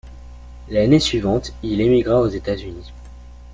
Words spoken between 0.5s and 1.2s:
L'année